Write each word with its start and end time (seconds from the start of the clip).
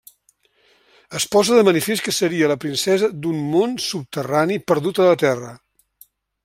Es 1.19 1.27
posa 1.35 1.59
de 1.59 1.65
manifest 1.67 2.05
que 2.07 2.13
seria 2.19 2.49
la 2.53 2.57
princesa 2.65 3.11
d'un 3.25 3.45
món 3.53 3.77
subterrani 3.91 4.61
perdut 4.73 5.03
a 5.05 5.11
la 5.11 5.19
Terra. 5.27 5.55